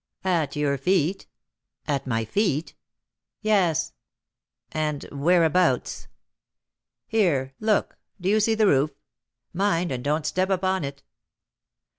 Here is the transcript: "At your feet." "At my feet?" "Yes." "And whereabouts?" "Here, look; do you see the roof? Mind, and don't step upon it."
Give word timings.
"At 0.25 0.55
your 0.55 0.79
feet." 0.79 1.27
"At 1.87 2.07
my 2.07 2.25
feet?" 2.25 2.73
"Yes." 3.43 3.93
"And 4.71 5.03
whereabouts?" 5.11 6.07
"Here, 7.05 7.53
look; 7.59 7.99
do 8.19 8.27
you 8.27 8.39
see 8.39 8.55
the 8.55 8.65
roof? 8.65 8.89
Mind, 9.53 9.91
and 9.91 10.03
don't 10.03 10.25
step 10.25 10.49
upon 10.49 10.83
it." 10.83 11.03